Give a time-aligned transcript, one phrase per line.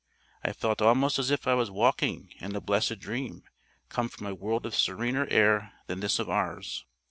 [0.43, 3.43] I felt almost as if I was walking in a blessed dream
[3.87, 6.85] come from a world of serener air than this of ours.